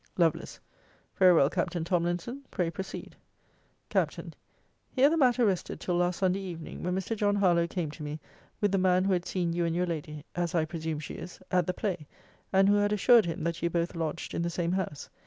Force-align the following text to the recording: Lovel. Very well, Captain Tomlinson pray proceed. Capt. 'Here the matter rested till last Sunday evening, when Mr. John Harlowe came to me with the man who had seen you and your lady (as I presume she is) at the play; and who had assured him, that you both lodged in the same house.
Lovel. 0.17 0.41
Very 1.17 1.35
well, 1.35 1.47
Captain 1.47 1.83
Tomlinson 1.83 2.41
pray 2.49 2.71
proceed. 2.71 3.15
Capt. 3.89 4.19
'Here 4.89 5.11
the 5.11 5.15
matter 5.15 5.45
rested 5.45 5.79
till 5.79 5.95
last 5.97 6.17
Sunday 6.17 6.39
evening, 6.39 6.81
when 6.81 6.95
Mr. 6.95 7.15
John 7.15 7.35
Harlowe 7.35 7.67
came 7.67 7.91
to 7.91 8.01
me 8.01 8.19
with 8.61 8.71
the 8.71 8.79
man 8.79 9.03
who 9.05 9.13
had 9.13 9.27
seen 9.27 9.53
you 9.53 9.63
and 9.63 9.75
your 9.75 9.85
lady 9.85 10.25
(as 10.33 10.55
I 10.55 10.65
presume 10.65 10.97
she 10.99 11.13
is) 11.13 11.39
at 11.51 11.67
the 11.67 11.73
play; 11.75 12.07
and 12.51 12.67
who 12.67 12.77
had 12.77 12.91
assured 12.91 13.27
him, 13.27 13.43
that 13.43 13.61
you 13.61 13.69
both 13.69 13.93
lodged 13.93 14.33
in 14.33 14.41
the 14.41 14.49
same 14.49 14.71
house. 14.71 15.07